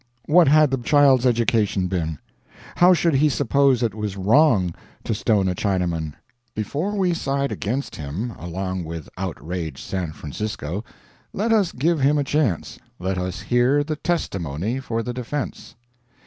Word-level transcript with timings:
What 0.25 0.47
had 0.47 0.71
the 0.71 0.77
child's 0.79 1.27
education 1.27 1.85
been? 1.85 2.17
How 2.77 2.91
should 2.91 3.13
he 3.13 3.29
suppose 3.29 3.83
it 3.83 3.93
was 3.93 4.17
wrong 4.17 4.73
to 5.03 5.13
stone 5.13 5.47
a 5.47 5.53
Chinaman? 5.53 6.13
Before 6.55 6.95
we 6.97 7.13
side 7.13 7.51
against 7.51 7.97
him, 7.97 8.31
along 8.39 8.83
with 8.83 9.07
outraged 9.15 9.77
San 9.85 10.11
Francisco, 10.11 10.83
let 11.33 11.53
us 11.53 11.71
give 11.71 11.99
him 12.01 12.17
a 12.17 12.23
chance 12.23 12.79
let 12.97 13.19
us 13.19 13.41
hear 13.41 13.83
the 13.83 13.95
testimony 13.95 14.79
for 14.79 15.03
the 15.03 15.13
defense. 15.13 15.75